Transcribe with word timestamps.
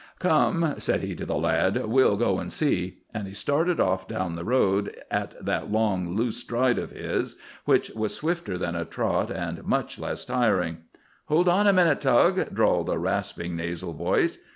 "Come," 0.17 0.73
said 0.79 1.03
he 1.03 1.13
to 1.13 1.27
the 1.27 1.35
lad, 1.35 1.85
"we'll 1.85 2.17
go 2.17 2.39
an' 2.39 2.49
see." 2.49 3.01
And 3.13 3.27
he 3.27 3.35
started 3.35 3.79
off 3.79 4.07
down 4.07 4.33
the 4.35 4.43
road 4.43 4.99
at 5.11 5.35
that 5.45 5.71
long 5.71 6.15
loose 6.15 6.37
stride 6.37 6.79
of 6.79 6.89
his, 6.89 7.35
which 7.65 7.91
was 7.91 8.15
swifter 8.15 8.57
than 8.57 8.75
a 8.75 8.83
trot 8.83 9.29
and 9.29 9.63
much 9.63 9.99
less 9.99 10.25
tiring. 10.25 10.77
"Hold 11.25 11.47
on 11.47 11.67
a 11.67 11.71
minute, 11.73 12.01
Tug," 12.01 12.51
drawled 12.51 12.89
a 12.89 12.97
rasping 12.97 13.55
nasal 13.55 13.93
voice. 13.93 14.39